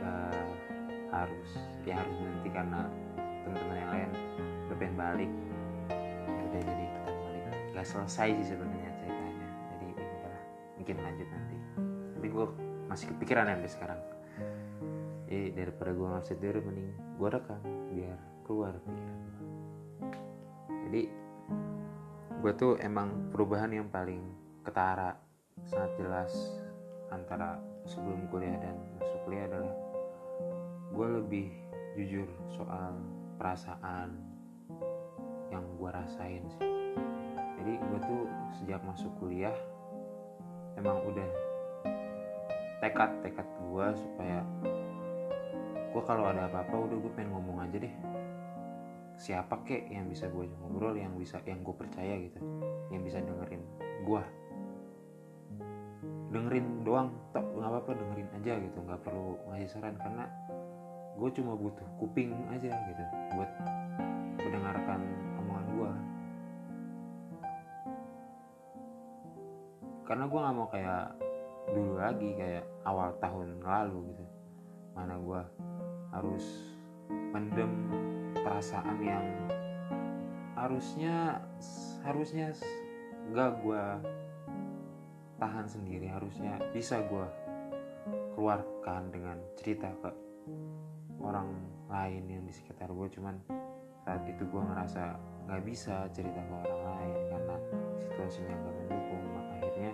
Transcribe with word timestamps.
uh, 0.00 0.46
harus 1.10 1.50
ya 1.82 1.98
harus 1.98 2.14
berhenti 2.16 2.50
karena 2.54 2.86
teman-teman 3.42 3.76
yang 3.76 3.90
lain 3.90 4.10
udah 4.70 4.76
pengen 4.78 4.96
balik. 4.96 5.30
Ya 6.30 6.42
udah 6.46 6.60
jadi 6.62 6.84
kita 6.86 7.10
balik. 7.10 7.42
Nggak 7.74 7.86
selesai 7.86 8.28
sih 8.38 8.46
sebenarnya 8.54 8.90
ceritanya. 9.02 9.48
Jadi 9.74 9.86
ya 9.90 10.06
udahlah 10.06 10.42
mungkin 10.78 10.96
lanjut 11.02 11.28
nanti. 11.28 11.56
Tapi 12.16 12.26
gue 12.30 12.46
masih 12.86 13.06
kepikiran 13.14 13.44
sampai 13.50 13.70
sekarang. 13.70 14.00
Jadi 15.26 15.46
daripada 15.54 15.90
gue 15.94 16.06
ngupset 16.06 16.38
dulu 16.38 16.58
mending 16.70 16.90
gue 17.20 17.28
rekam 17.28 17.60
biar 17.92 18.16
keluar 18.48 18.72
pikiran 18.80 19.18
gue 19.20 19.40
jadi 20.88 21.02
gue 22.40 22.52
tuh 22.56 22.80
emang 22.80 23.28
perubahan 23.28 23.68
yang 23.68 23.92
paling 23.92 24.24
ketara 24.64 25.20
sangat 25.68 25.92
jelas 26.00 26.32
antara 27.10 27.58
sebelum 27.86 28.30
kuliah 28.30 28.54
dan 28.62 28.78
masuk 28.98 29.18
kuliah 29.26 29.44
adalah 29.50 29.74
gue 30.90 31.08
lebih 31.22 31.46
jujur 31.98 32.28
soal 32.54 32.94
perasaan 33.38 34.14
yang 35.50 35.66
gue 35.78 35.90
rasain 35.90 36.42
sih. 36.46 36.66
Jadi 37.60 37.72
gue 37.76 37.98
tuh 38.06 38.22
sejak 38.62 38.80
masuk 38.86 39.10
kuliah 39.18 39.54
emang 40.78 41.02
udah 41.04 41.28
tekad 42.80 43.10
tekad 43.20 43.44
gue 43.44 43.86
supaya 43.98 44.40
gue 45.90 46.02
kalau 46.06 46.30
ada 46.30 46.46
apa-apa 46.46 46.88
udah 46.88 46.96
gue 46.96 47.12
pengen 47.18 47.34
ngomong 47.34 47.66
aja 47.66 47.76
deh. 47.82 47.94
Siapa 49.20 49.66
kek 49.68 49.92
yang 49.92 50.08
bisa 50.08 50.32
gue 50.32 50.48
ngobrol 50.48 50.96
yang 50.96 51.12
bisa 51.20 51.42
yang 51.44 51.60
gue 51.60 51.76
percaya 51.76 52.16
gitu 52.16 52.40
yang 52.88 53.04
bisa 53.04 53.20
dengerin 53.20 53.60
gue 54.08 54.22
dengerin 56.30 56.86
doang 56.86 57.10
tak 57.34 57.42
nggak 57.42 57.66
apa-apa 57.66 57.90
dengerin 57.98 58.30
aja 58.38 58.52
gitu 58.62 58.78
nggak 58.86 59.02
perlu 59.02 59.34
ngasih 59.50 59.66
saran 59.66 59.98
karena 59.98 60.30
gue 61.18 61.30
cuma 61.34 61.58
butuh 61.58 61.88
kuping 61.98 62.30
aja 62.54 62.70
gitu 62.70 63.04
buat 63.34 63.50
mendengarkan 64.38 65.00
omongan 65.42 65.66
gue 65.74 65.92
karena 70.06 70.24
gue 70.30 70.38
nggak 70.38 70.54
mau 70.54 70.68
kayak 70.70 71.04
dulu 71.74 71.94
lagi 71.98 72.30
kayak 72.38 72.64
awal 72.86 73.10
tahun 73.18 73.58
lalu 73.62 74.14
gitu 74.14 74.24
mana 74.94 75.14
gue 75.18 75.42
harus 76.14 76.46
mendem 77.10 77.70
perasaan 78.38 78.98
yang 79.02 79.26
harusnya 80.54 81.42
harusnya 82.02 82.54
gak 83.30 83.62
gue 83.62 83.84
tahan 85.40 85.64
sendiri 85.64 86.04
harusnya 86.04 86.60
bisa 86.76 87.00
gue 87.08 87.26
keluarkan 88.36 89.08
dengan 89.08 89.40
cerita 89.56 89.88
ke 90.04 90.12
orang 91.24 91.48
lain 91.88 92.28
yang 92.28 92.44
di 92.44 92.52
sekitar 92.52 92.92
gue 92.92 93.08
cuman 93.16 93.40
saat 94.04 94.20
itu 94.28 94.44
gue 94.44 94.62
ngerasa 94.62 95.16
nggak 95.48 95.62
bisa 95.64 96.06
cerita 96.12 96.38
ke 96.44 96.54
orang 96.60 96.82
lain 96.94 97.18
karena 97.32 97.56
situasinya 97.98 98.54
gak 98.54 98.74
mendukung. 98.84 99.22
Maka 99.34 99.52
akhirnya 99.58 99.92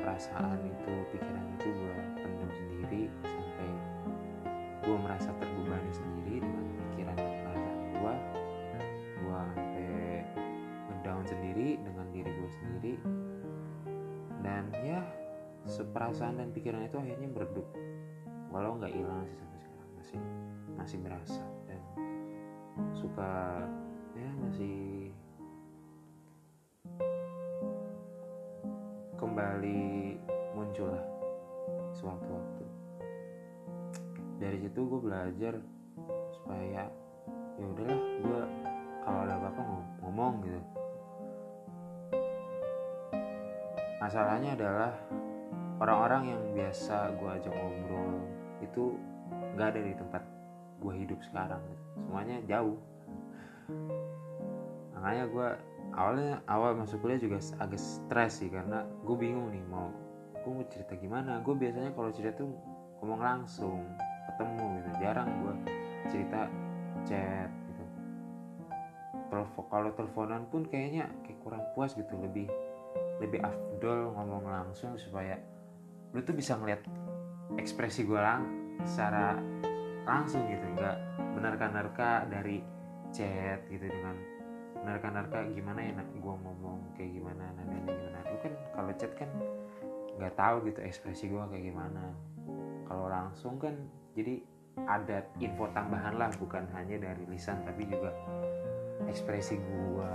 perasaan 0.00 0.58
itu 0.64 0.92
pikiran 1.14 1.46
itu 1.60 1.68
gue 1.70 1.94
pendem 2.18 2.50
sendiri 2.50 3.02
sampai 3.22 3.70
gue 4.84 4.96
merasa 5.00 5.30
terbebani 5.36 5.92
sendiri 5.92 6.36
dengan 6.44 6.64
pikiran 6.92 7.16
dan 7.16 7.32
perasaan 7.44 7.80
gue 7.94 8.14
gue 9.14 9.38
sampai 9.54 9.86
ngedown 10.90 11.24
sendiri 11.24 11.68
dengan 11.80 12.06
diri 12.12 12.30
gue 12.32 12.50
sendiri 12.52 12.94
dan 14.44 14.68
ya 14.84 15.00
seperasaan 15.64 16.36
dan 16.36 16.52
pikiran 16.52 16.84
itu 16.84 17.00
akhirnya 17.00 17.28
meredup. 17.32 17.64
Walau 18.52 18.76
nggak 18.76 18.92
hilang 18.92 19.24
sih 19.24 19.36
sampai 19.40 19.58
sekarang 19.64 19.90
masih 19.96 20.20
masih 20.76 20.98
berasa 21.00 21.44
dan 21.64 21.80
suka 22.92 23.64
ya 24.14 24.30
masih 24.44 25.10
kembali 29.16 30.20
muncul 30.52 30.92
lah 30.92 31.06
sewaktu-waktu. 31.96 32.64
Dari 34.38 34.58
situ 34.60 34.80
gue 34.84 35.00
belajar 35.00 35.56
supaya 36.36 36.92
ya 37.56 37.64
udahlah 37.64 38.00
gue 38.20 38.40
kalau 39.08 39.20
ada 39.24 39.34
apa-apa 39.40 39.62
ngomong 40.04 40.44
gitu 40.44 40.60
masalahnya 44.04 44.52
adalah 44.52 44.92
orang-orang 45.80 46.36
yang 46.36 46.42
biasa 46.52 47.16
gue 47.16 47.30
ajak 47.40 47.54
ngobrol 47.56 48.20
itu 48.60 49.00
nggak 49.56 49.68
ada 49.72 49.80
di 49.80 49.96
tempat 49.96 50.22
gue 50.84 50.92
hidup 50.92 51.16
sekarang. 51.24 51.64
Semuanya 51.96 52.44
jauh. 52.44 52.76
Makanya 54.92 55.24
gue 55.32 55.48
awalnya 55.96 56.36
awal 56.44 56.76
masuk 56.76 57.00
kuliah 57.00 57.16
juga 57.16 57.40
agak 57.56 57.80
stres 57.80 58.44
sih 58.44 58.52
karena 58.52 58.84
gue 58.84 59.16
bingung 59.16 59.48
nih 59.48 59.64
mau 59.72 59.88
gue 60.36 60.52
mau 60.52 60.68
cerita 60.68 61.00
gimana. 61.00 61.40
Gue 61.40 61.56
biasanya 61.56 61.96
kalau 61.96 62.12
cerita 62.12 62.44
tuh 62.44 62.52
ngomong 63.00 63.24
langsung 63.24 63.88
ketemu 64.28 64.84
gitu. 64.84 64.90
Jarang 65.00 65.32
gue 65.40 65.54
cerita 66.12 66.40
chat 67.08 67.48
gitu. 67.48 67.84
Telepon 69.32 69.64
kalau 69.72 69.90
teleponan 69.96 70.44
pun 70.52 70.68
kayaknya 70.68 71.08
kayak 71.24 71.40
kurang 71.40 71.64
puas 71.72 71.96
gitu 71.96 72.12
lebih 72.20 72.52
lebih 73.22 73.40
afdol 73.42 74.10
ngomong 74.14 74.44
langsung 74.48 74.98
supaya 74.98 75.38
lu 76.14 76.22
tuh 76.22 76.34
bisa 76.34 76.54
ngeliat 76.58 76.82
ekspresi 77.58 78.06
gue 78.06 78.18
lang 78.18 78.46
secara 78.86 79.38
langsung 80.06 80.46
gitu. 80.50 80.64
Nggak 80.74 80.96
menerka-nerka 81.34 82.26
dari 82.30 82.62
chat 83.14 83.66
gitu 83.70 83.86
dengan 83.86 84.16
menerka-nerka 84.84 85.48
gimana 85.54 85.80
ya 85.80 85.92
gue 86.02 86.34
ngomong 86.34 86.94
kayak 86.98 87.10
gimana 87.14 87.42
nadanya 87.56 87.82
gimana. 87.88 88.18
Lu 88.30 88.36
kan 88.42 88.52
kalau 88.74 88.92
chat 88.98 89.12
kan 89.14 89.30
nggak 90.14 90.34
tahu 90.38 90.56
gitu 90.70 90.80
ekspresi 90.82 91.30
gue 91.30 91.42
kayak 91.50 91.64
gimana. 91.74 92.14
Kalau 92.84 93.06
langsung 93.08 93.58
kan 93.58 93.74
jadi 94.14 94.42
ada 94.86 95.22
info 95.38 95.70
tambahan 95.70 96.18
lah 96.18 96.30
bukan 96.38 96.66
hanya 96.74 96.98
dari 96.98 97.24
lisan 97.30 97.62
tapi 97.62 97.86
juga 97.86 98.10
ekspresi 99.06 99.58
gue 99.58 100.10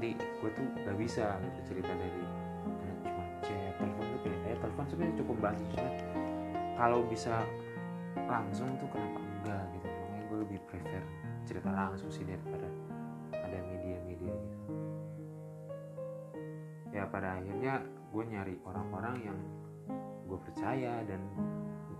jadi 0.00 0.16
gue 0.16 0.50
tuh 0.56 0.64
gak 0.80 0.96
bisa 0.96 1.36
gitu 1.44 1.76
cerita 1.76 1.92
dari 1.92 2.24
cuma 3.04 3.22
chat 3.44 3.76
telepon 3.76 4.04
tuh 4.08 4.20
kayak 4.24 4.40
ya 4.48 4.56
telepon 4.56 4.84
sebenarnya 4.88 5.16
cukup 5.20 5.36
bantu 5.44 5.64
cuma 5.76 5.90
kalau 6.80 7.04
bisa 7.04 7.44
langsung 8.24 8.72
tuh 8.80 8.88
kenapa 8.88 9.20
enggak 9.20 9.64
gitu. 9.76 9.86
Makanya 9.92 10.22
gue 10.24 10.38
lebih 10.48 10.58
prefer 10.64 11.04
cerita 11.44 11.68
langsung 11.68 12.08
sih 12.08 12.24
daripada 12.24 12.64
ada 13.36 13.58
media-media 13.68 14.32
gitu. 14.32 14.72
Ya 16.96 17.04
pada 17.04 17.36
akhirnya 17.36 17.84
gue 17.84 18.24
nyari 18.24 18.56
orang-orang 18.64 19.16
yang 19.20 19.38
gue 20.24 20.38
percaya 20.40 21.04
dan 21.04 21.20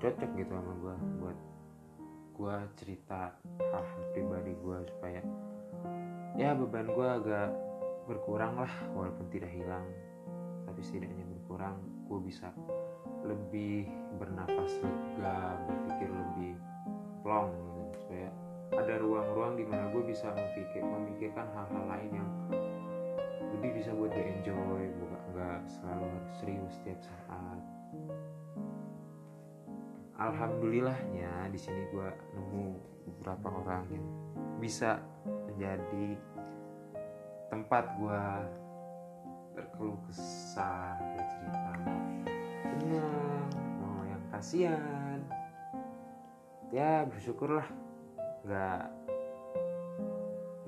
cocok 0.01 0.31
gitu 0.41 0.53
sama 0.57 0.73
gue 0.81 0.97
buat 1.21 1.39
gue 2.41 2.57
cerita 2.81 3.37
hal-hal 3.61 4.03
pribadi 4.17 4.57
gue 4.57 4.79
supaya 4.89 5.21
ya 6.41 6.57
beban 6.57 6.89
gue 6.89 7.09
agak 7.21 7.70
berkurang 8.11 8.59
lah 8.59 8.75
walaupun 8.91 9.31
tidak 9.31 9.55
hilang. 9.55 9.87
Tapi 10.67 10.83
setidaknya 10.83 11.23
berkurang 11.31 11.79
gue 12.11 12.19
bisa 12.27 12.51
lebih 13.23 13.87
bernafas 14.19 14.83
lega 14.83 15.55
berpikir 15.71 16.11
lebih 16.11 16.53
plong 17.23 17.55
gitu. 17.55 17.83
Supaya 18.03 18.29
ada 18.75 18.95
ruang-ruang 18.99 19.55
di 19.55 19.65
mana 19.67 19.87
gue 19.95 20.03
bisa 20.03 20.35
memikir 20.35 20.83
memikirkan 20.83 21.47
hal-hal 21.55 21.85
lain 21.87 22.11
yang 22.11 22.31
lebih 23.55 23.79
bisa 23.79 23.95
buat 23.95 24.11
gue 24.11 24.27
enjoy 24.27 24.83
bukan 24.99 25.23
nggak 25.31 25.61
selalu 25.71 26.05
harus 26.11 26.33
serius 26.43 26.73
setiap 26.83 26.99
saat. 27.07 27.63
Alhamdulillahnya 30.21 31.49
di 31.49 31.57
sini 31.57 31.89
gue 31.95 32.09
nemu 32.37 32.67
beberapa 33.09 33.49
orang 33.65 33.89
yang 33.89 34.07
bisa 34.61 35.01
menjadi 35.49 36.15
tempat 37.51 37.85
gue 37.99 38.25
berkeluh 39.59 39.99
kesah 40.07 40.95
bercerita. 41.19 41.73
Mau 41.83 41.99
senang 42.63 43.51
mau 43.83 44.01
yang 44.07 44.23
kasihan. 44.31 45.19
Ya 46.71 47.03
bersyukurlah. 47.11 47.67
Nggak 48.47 48.83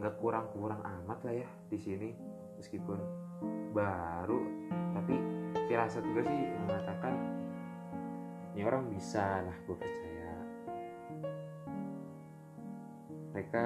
nggak 0.02 0.14
kurang-kurang 0.18 0.82
amat 0.82 1.18
lah 1.22 1.46
ya 1.46 1.48
di 1.70 1.78
sini. 1.78 2.10
Meskipun 2.58 2.98
baru 3.70 4.42
tapi 4.98 5.14
firasat 5.70 6.02
gue 6.02 6.22
sih 6.26 6.42
mengatakan 6.66 7.14
ini 8.52 8.66
orang 8.66 8.90
bisa 8.90 9.46
lah 9.46 9.56
gue 9.64 9.76
percaya. 9.78 10.34
Mereka 13.32 13.64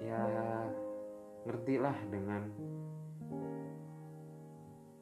ya 0.00 0.22
ngerti 1.44 1.76
lah 1.76 1.96
dengan 2.08 2.48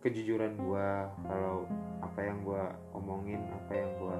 kejujuran 0.02 0.58
gue 0.58 0.88
kalau 1.30 1.70
apa 2.02 2.20
yang 2.26 2.42
gue 2.42 2.62
omongin 2.98 3.38
apa 3.54 3.72
yang 3.78 3.90
gue 3.94 4.16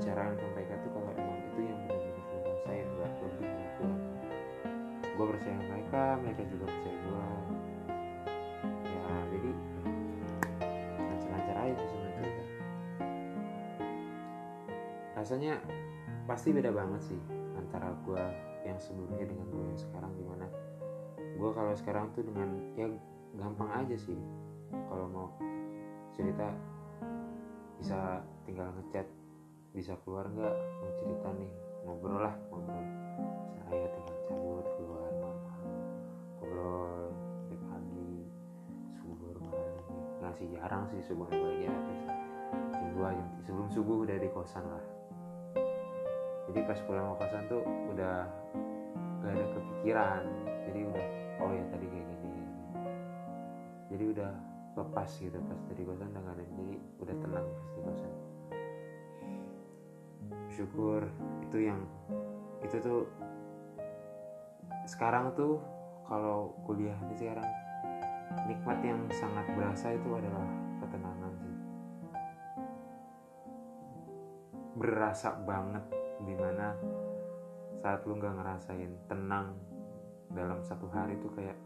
bicarakan 0.00 0.32
ke 0.40 0.44
mereka 0.56 0.72
tuh 0.80 0.90
kalau 0.96 1.12
emang 1.12 1.40
itu 1.52 1.60
yang 1.68 1.78
benar-benar 1.84 2.24
gue 2.24 2.40
rasain 2.48 2.86
nggak 2.88 3.12
lebih 3.20 3.68
kurang 3.76 4.00
gue 5.04 5.26
percaya 5.36 5.58
mereka 5.60 6.02
mereka 6.24 6.42
juga 6.48 6.64
percaya 6.72 6.96
gue 6.96 7.26
ya 8.88 9.12
jadi 9.28 9.50
lancar-lancar 11.04 11.56
aja 11.60 11.84
sama 11.84 12.08
cerita 12.16 12.44
rasanya 15.12 15.54
pasti 16.24 16.48
beda 16.56 16.72
banget 16.72 17.00
sih 17.04 17.20
antara 17.60 17.92
gue 18.08 18.24
yang 18.64 18.80
sebelumnya 18.80 19.28
dengan 19.28 19.44
gue 19.52 19.64
yang 19.68 19.76
sekarang 19.76 20.16
gimana 20.16 20.48
gue 21.40 21.50
kalau 21.56 21.72
sekarang 21.72 22.12
tuh 22.12 22.24
dengan 22.26 22.48
ya 22.76 22.86
gampang 23.36 23.70
aja 23.72 23.96
sih. 23.96 24.18
Kalau 24.70 25.06
mau 25.10 25.28
cerita 26.14 26.50
bisa 27.80 28.20
tinggal 28.44 28.70
ngechat 28.76 29.06
bisa 29.70 29.94
keluar 30.02 30.26
nggak 30.28 30.54
mau 30.54 30.90
cerita 31.00 31.28
nih? 31.34 31.50
Ngobrol 31.86 32.20
lah 32.26 32.34
ngobrol. 32.50 32.84
Saya 33.70 33.86
tinggal 33.94 34.16
cabut 34.26 34.66
keluar 34.76 35.10
malam 35.22 35.38
ngobrol 36.38 37.08
sampai 37.14 37.56
pagi 37.70 38.10
subuh 38.98 39.34
malam. 39.38 39.84
Nggak 40.20 40.32
sih 40.36 40.46
jarang 40.52 40.84
sih 40.90 41.00
subuh 41.06 41.26
pagi 41.30 41.64
atas 41.70 42.00
jam 42.74 42.88
dua 42.96 43.08
jam 43.14 43.28
sebelum 43.46 43.68
subuh 43.70 43.96
udah 44.04 44.16
di 44.18 44.28
kosan 44.34 44.64
lah. 44.66 44.84
Jadi 46.50 46.66
pas 46.66 46.82
pulang 46.82 47.14
ke 47.14 47.22
kosan 47.22 47.42
tuh 47.46 47.62
udah 47.94 48.26
gak 49.22 49.32
ada 49.36 49.46
kepikiran 49.54 50.22
jadi 50.68 50.80
udah 50.84 51.06
oh 51.40 51.50
ya 51.56 51.64
tadi 51.72 51.86
kayak 51.88 52.06
gini. 52.20 52.42
Jadi 53.90 54.04
udah 54.16 54.30
lepas 54.78 55.10
gitu 55.18 55.38
pas 55.40 55.60
udah 55.88 56.06
gak 56.12 56.24
ada. 56.36 56.44
Jadi 56.44 56.74
udah 57.00 57.16
tenang 57.18 57.46
pas 57.46 57.68
di 57.72 57.80
kosan. 57.84 58.12
Syukur 60.50 61.02
itu 61.48 61.58
yang 61.64 61.80
itu 62.60 62.76
tuh 62.78 63.08
sekarang 64.84 65.32
tuh 65.32 65.62
kalau 66.04 66.52
kuliah 66.66 66.96
di 67.08 67.14
sekarang 67.16 67.46
nikmat 68.46 68.78
yang 68.82 69.00
sangat 69.10 69.46
berasa 69.54 69.94
itu 69.94 70.08
adalah 70.12 70.46
ketenangan 70.82 71.32
sih. 71.38 71.56
Berasa 74.78 75.28
banget 75.44 75.84
di 76.24 76.34
mana 76.36 76.76
saat 77.80 78.04
lu 78.04 78.18
nggak 78.20 78.36
ngerasain 78.36 78.92
tenang 79.08 79.56
dalam 80.30 80.58
satu 80.62 80.86
hari 80.90 81.18
tuh 81.18 81.30
kayak 81.34 81.56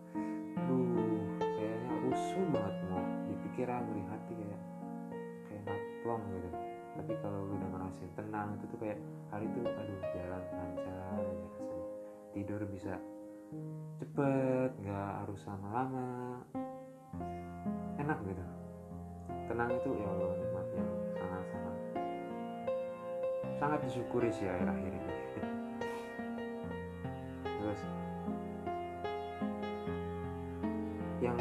duh 0.64 1.28
kayaknya 1.40 1.94
rusuh 2.08 2.44
banget 2.48 2.76
mau 2.88 3.04
di 3.28 3.34
pikiran 3.48 3.82
di 3.92 4.02
hati 4.08 4.32
kayak 4.32 4.62
kayak 5.48 5.62
ngaplong 5.68 6.22
gitu. 6.32 6.48
Tapi 6.94 7.12
kalau 7.20 7.40
udah 7.50 7.68
ngerasain 7.74 8.12
tenang 8.14 8.48
itu 8.54 8.64
tuh 8.70 8.78
kayak 8.78 8.98
hari 9.28 9.46
itu 9.50 9.60
aduh 9.66 10.00
jalan 10.14 10.42
lancar 10.54 10.96
aja 11.18 11.32
rasanya 11.34 11.86
tidur 12.32 12.60
bisa 12.70 12.94
cepet 14.00 14.70
nggak 14.80 15.10
harus 15.24 15.40
lama-lama. 15.44 16.40
Enak 18.00 18.18
gitu. 18.24 18.44
Tenang 19.44 19.70
itu 19.76 19.90
ya 19.92 20.06
Allah 20.08 20.32
nikmat 20.40 20.66
yang 20.72 20.90
sangat-sangat 21.20 21.76
sangat 23.54 23.80
disyukuri 23.86 24.30
sih 24.34 24.48
akhir-akhir 24.50 24.92
ini 24.92 25.12
yang 31.22 31.38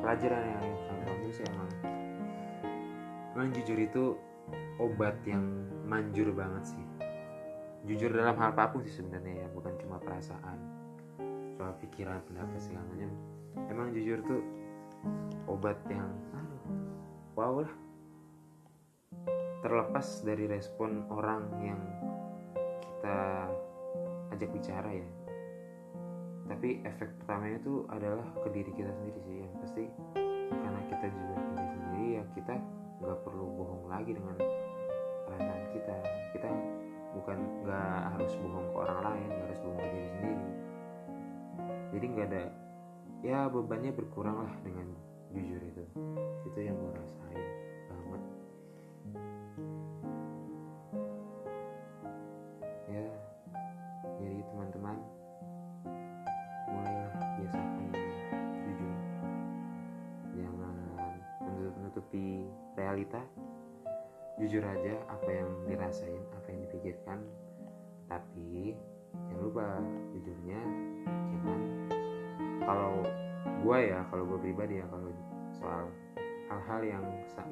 pelajaran 0.00 0.42
yang 0.44 0.64
sangat 0.88 1.04
bagus 1.08 1.34
sih 1.36 1.46
emang. 1.48 1.70
Emang 3.36 3.48
jujur 3.56 3.78
itu 3.78 4.04
obat 4.80 5.16
yang 5.28 5.44
manjur 5.84 6.32
banget 6.32 6.76
sih. 6.76 6.84
Jujur 7.88 8.12
dalam 8.12 8.36
hal 8.36 8.52
apa 8.52 8.72
pun 8.72 8.84
sih 8.84 8.92
sebenarnya 8.92 9.44
ya 9.44 9.46
bukan 9.52 9.72
cuma 9.80 9.96
perasaan 10.00 10.58
soal 11.56 11.72
pikiran 11.80 12.20
pendapat 12.24 12.60
segala 12.60 12.84
macam. 12.92 13.10
Emang 13.68 13.88
jujur 13.92 14.18
tuh 14.24 14.42
obat 15.48 15.76
yang 15.88 16.08
wow 17.36 17.64
lah. 17.64 17.72
Terlepas 19.60 20.24
dari 20.24 20.48
respon 20.48 21.04
orang 21.12 21.44
yang 21.60 21.80
kita 22.80 23.48
ajak 24.32 24.48
bicara 24.56 24.88
ya 24.92 25.19
tapi 26.50 26.82
efek 26.82 27.14
pertamanya 27.22 27.62
itu 27.62 27.86
adalah 27.86 28.26
ke 28.42 28.48
diri 28.50 28.70
kita 28.74 28.90
sendiri 28.90 29.18
sih. 29.22 29.36
Yang 29.38 29.54
pasti 29.62 29.84
karena 30.50 30.80
kita 30.90 31.06
juga 31.14 31.34
diri 31.38 31.66
sendiri 31.70 32.06
ya 32.18 32.22
kita 32.34 32.54
nggak 33.00 33.18
perlu 33.22 33.46
bohong 33.54 33.84
lagi 33.86 34.10
dengan 34.10 34.34
perasaan 35.30 35.64
kita. 35.70 35.96
Kita 36.34 36.50
bukan 37.14 37.38
nggak 37.62 37.98
harus 38.18 38.32
bohong 38.42 38.66
ke 38.66 38.76
orang 38.82 39.00
lain 39.06 39.28
nggak 39.30 39.46
harus 39.46 39.60
bohong 39.62 39.78
ke 39.78 39.88
diri 39.94 40.08
sendiri. 40.10 40.48
Jadi 41.94 42.06
nggak 42.10 42.26
ada 42.34 42.42
ya 43.22 43.38
bebannya 43.46 43.92
berkurang 43.94 44.42
lah 44.42 44.54
dengan 44.66 44.90
jujur 45.30 45.62
itu. 45.62 45.84
Itu 46.50 46.58
yang 46.58 46.74
gue 46.74 46.92
rasain 46.98 47.49
realita. 62.90 63.22
Jujur 64.42 64.66
aja 64.66 64.98
apa 65.06 65.30
yang 65.30 65.46
dirasain 65.70 66.18
apa 66.34 66.46
yang 66.50 66.60
dipikirkan. 66.66 67.22
Tapi 68.10 68.74
jangan 69.30 69.42
lupa 69.46 69.66
jujurnya 70.10 70.58
jangan. 71.30 71.60
Kalau 72.66 73.06
gue 73.62 73.78
ya 73.78 74.02
kalau 74.10 74.26
gue 74.26 74.38
pribadi 74.42 74.82
ya 74.82 74.86
kalau 74.90 75.06
soal 75.54 75.86
hal-hal 76.50 76.80
yang 76.82 77.04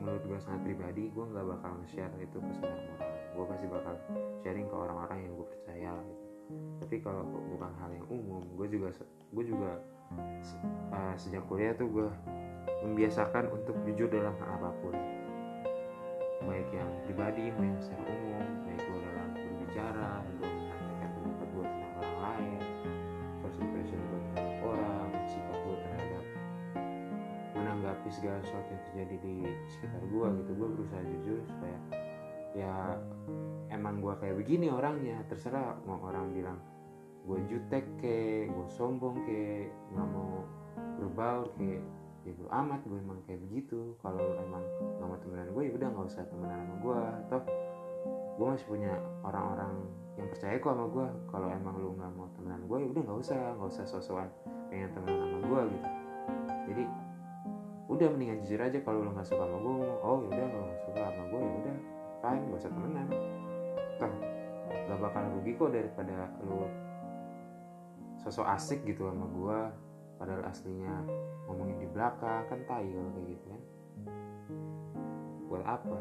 menurut 0.03 0.23
gue 0.27 0.39
sangat 0.43 0.67
pribadi 0.67 1.07
gue 1.15 1.25
nggak 1.31 1.47
bakal 1.47 1.71
nge-share 1.87 2.11
itu 2.19 2.39
ke 2.43 2.53
semua 2.59 2.75
orang. 2.75 3.01
Gue 3.39 3.45
pasti 3.47 3.67
bakal 3.71 3.95
sharing 4.43 4.67
ke 4.67 4.75
orang-orang 4.75 5.19
yang 5.23 5.33
gue 5.39 5.47
percaya 5.55 5.93
gitu. 6.03 6.27
Tapi 6.83 6.97
kalau 7.05 7.23
bukan 7.31 7.73
hal 7.79 7.91
yang 7.95 8.07
umum 8.11 8.43
gue 8.59 8.67
juga 8.75 8.91
gue 9.31 9.45
juga 9.47 9.79
uh, 10.91 11.15
sejak 11.15 11.47
kuliah 11.47 11.77
tuh 11.79 11.87
gue 11.87 12.09
membiasakan 12.83 13.55
untuk 13.55 13.77
jujur 13.87 14.09
dalam 14.11 14.35
hal 14.41 14.51
apa 14.59 14.71
pun 14.83 14.95
baik 16.47 16.69
yang 16.71 16.91
pribadi 17.07 17.51
mau 17.55 17.65
yang 17.67 17.81
secara 17.83 18.05
umum 18.07 18.47
baik 18.67 18.81
gue 18.83 18.99
dalam 19.03 19.29
berbicara 19.35 20.11
gue 20.39 20.49
menyampaikan 20.49 21.09
pendapat 21.17 21.49
gue 21.51 21.65
tentang 21.67 21.95
orang 21.99 22.19
lain 22.23 22.61
first 23.43 23.59
impression 23.59 23.99
gue 23.99 24.21
terhadap 24.35 24.57
orang 24.63 25.09
sikap 25.27 25.57
gue 25.67 25.77
terhadap 25.83 26.25
menanggapi 27.59 28.09
segala 28.15 28.39
sesuatu 28.47 28.71
yang 28.71 28.83
terjadi 28.91 29.17
di 29.19 29.35
sekitar 29.67 30.03
gue 30.07 30.27
gitu. 30.43 30.51
Gue 30.55 30.69
berusaha 30.79 31.03
jujur 31.03 31.39
supaya 31.43 31.79
ya 32.57 32.75
emang 33.75 33.99
gue 33.99 34.15
kayak 34.23 34.37
begini 34.39 34.71
orangnya. 34.71 35.19
Terserah 35.27 35.83
mau 35.85 35.99
orang 36.07 36.33
bilang 36.33 36.59
gue 37.27 37.39
jutek 37.51 37.85
ke 38.01 38.49
gue 38.49 38.69
sombong 38.73 39.21
ke 39.27 39.69
nggak 39.93 40.09
mau 40.09 40.47
berbaur 40.97 41.51
ke 41.59 41.83
bro 42.35 42.49
amat 42.51 42.81
gue 42.85 42.99
emang 42.99 43.21
kayak 43.25 43.41
begitu. 43.49 43.95
Kalau 44.03 44.21
emang 44.37 44.65
nggak 44.99 45.09
mau 45.09 45.19
temenan 45.21 45.49
gue 45.55 45.63
ya 45.69 45.73
udah 45.77 45.89
nggak 45.95 46.07
usah 46.11 46.25
temenan 46.27 46.59
sama 46.65 46.75
gue. 46.83 47.01
Atau 47.25 47.41
gue 48.39 48.47
masih 48.51 48.67
punya 48.67 48.93
orang-orang 49.25 49.75
yang 50.19 50.29
percaya 50.29 50.55
kok 50.59 50.73
sama 50.75 50.87
gue. 50.91 51.07
Kalau 51.31 51.49
emang 51.49 51.75
lu 51.79 51.91
nggak 51.97 52.13
mau 52.13 52.29
temenan 52.35 52.61
gue 52.67 52.79
ya 52.83 52.89
udah 52.93 53.03
nggak 53.07 53.19
usah. 53.23 53.41
Nggak 53.57 53.71
usah 53.73 53.85
sosokan 53.89 54.29
pengen 54.69 54.91
temenan 54.93 55.19
sama 55.25 55.39
gue 55.47 55.61
gitu. 55.73 55.89
Jadi 56.69 56.85
udah 57.89 58.07
mendingan 58.13 58.39
jujur 58.45 58.61
aja 58.61 58.79
kalau 58.85 58.99
lu 59.01 59.11
nggak 59.17 59.29
suka 59.29 59.45
sama 59.49 59.59
gue. 59.63 59.91
Oh 60.05 60.17
ya 60.25 60.29
udah 60.35 60.47
kalau 60.53 60.65
nggak 60.69 60.83
suka 60.85 61.01
sama 61.09 61.23
gue 61.31 61.41
ya 61.41 61.53
udah 61.65 61.77
fine 62.19 62.43
gak 62.51 62.61
usah 62.61 62.73
temenan. 62.75 63.09
Toh 63.99 64.13
gak 64.69 64.99
bakal 65.01 65.23
rugi 65.37 65.53
kok 65.57 65.71
daripada 65.73 66.29
lu 66.45 66.65
sosok 68.19 68.47
asik 68.51 68.83
gitu 68.85 69.09
sama 69.09 69.25
gue 69.31 69.59
padahal 70.19 70.43
aslinya 70.51 71.07
ngomongin 71.47 71.79
di 71.79 71.89
belakang 71.89 72.45
kan 72.51 72.61
kalau 72.67 73.09
kayak 73.15 73.27
gitu 73.33 73.45
kan. 73.49 73.63
Buat 75.49 75.65
apa? 75.65 75.99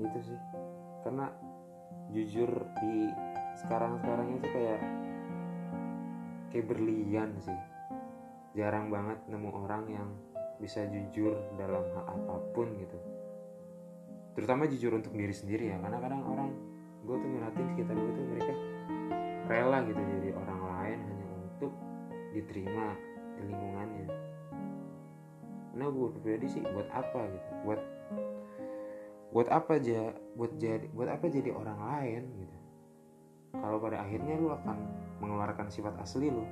Itu 0.00 0.18
sih. 0.24 0.40
Karena 1.06 1.30
jujur 2.10 2.50
di 2.82 3.12
sekarang-sekarang 3.62 4.28
itu 4.40 4.46
kayak 4.50 4.80
kayak 6.50 6.66
berlian 6.66 7.30
sih. 7.38 7.60
Jarang 8.56 8.88
banget 8.88 9.20
nemu 9.28 9.48
orang 9.52 9.84
yang 9.92 10.08
bisa 10.56 10.88
jujur 10.88 11.36
dalam 11.60 11.84
hal 11.92 12.04
apa 12.08 12.34
pun 12.56 12.72
gitu. 12.80 12.98
Terutama 14.32 14.64
jujur 14.64 14.96
untuk 14.96 15.12
diri 15.12 15.32
sendiri 15.32 15.72
ya 15.72 15.76
karena 15.78 16.00
kadang 16.00 16.24
orang 16.24 16.50
gue 17.06 17.16
tuh 17.22 17.28
ngeliatin 17.30 17.66
sekitar 17.70 17.94
gue 17.94 18.12
tuh 18.18 18.26
mereka 18.26 18.54
rela 19.46 19.78
gitu 19.86 20.00
jadi 20.02 20.30
orang 20.34 20.60
lain 20.66 20.98
diterima 22.36 22.92
di 23.40 23.42
lingkungannya. 23.48 24.08
Karena 25.72 25.86
gue 25.92 26.08
pribadi 26.20 26.46
sih 26.52 26.62
buat 26.64 26.88
apa 26.92 27.20
gitu? 27.32 27.50
Buat 27.64 27.80
buat 29.32 29.48
apa 29.52 29.76
aja 29.76 30.16
buat 30.38 30.52
jadi 30.56 30.88
buat 30.96 31.12
apa 31.12 31.28
jadi 31.28 31.52
orang 31.52 31.76
lain 31.76 32.22
gitu? 32.40 32.56
Kalau 33.56 33.80
pada 33.80 34.04
akhirnya 34.04 34.36
lu 34.40 34.52
akan 34.52 34.76
mengeluarkan 35.20 35.68
sifat 35.72 35.96
asli 36.00 36.28
lu. 36.28 36.44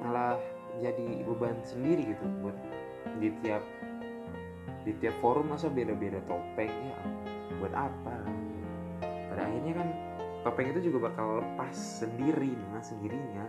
Malah 0.00 0.40
jadi 0.80 1.24
beban 1.28 1.60
sendiri 1.60 2.16
gitu 2.16 2.24
buat 2.40 2.56
di 3.20 3.28
tiap 3.44 3.60
di 4.84 4.96
tiap 4.96 5.12
forum 5.20 5.52
masa 5.52 5.68
beda-beda 5.68 6.24
topeng 6.24 6.72
ya. 6.72 6.96
Buat 7.60 7.74
apa? 7.76 8.16
Pada 9.04 9.44
akhirnya 9.44 9.72
kan 9.76 9.88
topeng 10.40 10.72
itu 10.72 10.88
juga 10.88 11.12
bakal 11.12 11.44
lepas 11.44 11.74
sendiri 11.74 12.56
dengan 12.56 12.80
sendirinya. 12.80 13.44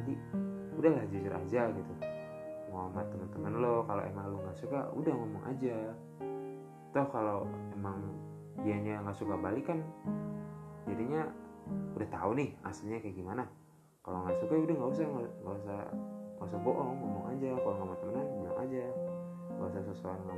Jadi 0.00 0.14
udahlah 0.76 1.04
jujur 1.12 1.32
aja 1.32 1.62
gitu. 1.72 1.92
Mau 2.72 2.90
sama 2.90 3.06
teman-teman 3.06 3.52
lo 3.60 3.74
kalau 3.86 4.02
emang 4.02 4.24
lo 4.32 4.36
nggak 4.42 4.58
suka 4.58 4.80
udah 4.96 5.12
ngomong 5.14 5.44
aja. 5.46 5.76
Toh 6.96 7.06
kalau 7.12 7.46
emang 7.76 8.00
dianya 8.64 9.02
nggak 9.04 9.18
suka 9.18 9.34
balik 9.36 9.66
kan 9.68 9.82
jadinya 10.86 11.26
udah 11.96 12.08
tahu 12.08 12.30
nih 12.38 12.50
aslinya 12.64 12.98
kayak 13.04 13.16
gimana. 13.16 13.44
Kalau 14.04 14.24
nggak 14.24 14.36
suka 14.40 14.52
ya 14.56 14.62
udah 14.64 14.76
nggak 14.80 14.90
usah 14.92 15.04
nggak 15.04 15.56
usah 15.60 15.80
nggak 16.36 16.48
usah 16.48 16.60
bohong 16.64 16.96
ngomong 16.96 17.24
aja. 17.36 17.50
Kalau 17.60 17.74
nggak 17.76 17.88
mau 17.88 17.98
temenan 18.00 18.26
bilang 18.40 18.58
aja. 18.58 18.84
Nggak 19.54 19.68
usah 19.68 19.82
sesuatu 19.92 20.34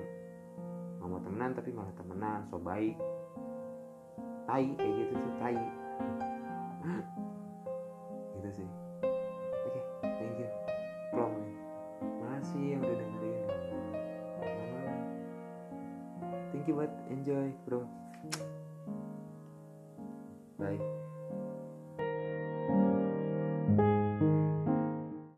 nggak 1.06 1.08
mau 1.12 1.22
temenan 1.22 1.50
tapi 1.54 1.70
malah 1.70 1.94
temenan 1.94 2.40
so 2.50 2.58
baik 2.58 2.98
tai 4.46 4.66
kayak 4.78 4.94
gitu 5.02 5.14
tuh 5.18 5.34
tai. 5.42 5.58
Gitu 8.38 8.50
sih. 8.62 8.68
Oke 9.66 9.74
okay, 9.74 9.82
thank 10.22 10.38
you. 10.38 10.48
Plong 11.10 11.34
makasih 12.22 12.78
yang 12.78 12.80
udah 12.82 12.96
dengerin. 12.96 13.44
Thank 16.54 16.64
you 16.70 16.74
buat 16.78 16.92
enjoy 17.10 17.52
bro. 17.66 17.84
Bye 20.56 20.95